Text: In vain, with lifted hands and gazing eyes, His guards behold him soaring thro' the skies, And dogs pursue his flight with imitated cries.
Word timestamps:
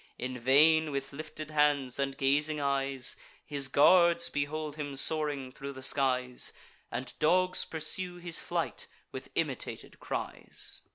In 0.17 0.39
vain, 0.39 0.89
with 0.89 1.13
lifted 1.13 1.51
hands 1.51 1.99
and 1.99 2.17
gazing 2.17 2.59
eyes, 2.59 3.15
His 3.45 3.67
guards 3.67 4.31
behold 4.31 4.75
him 4.75 4.95
soaring 4.95 5.51
thro' 5.51 5.71
the 5.71 5.83
skies, 5.83 6.53
And 6.89 7.13
dogs 7.19 7.65
pursue 7.65 8.15
his 8.15 8.39
flight 8.39 8.87
with 9.11 9.29
imitated 9.35 9.99
cries. 9.99 10.81